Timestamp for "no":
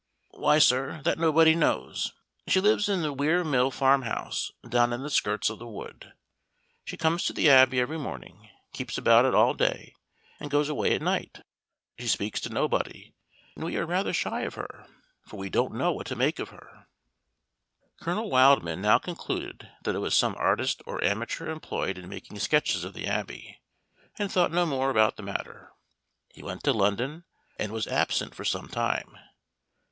24.51-24.65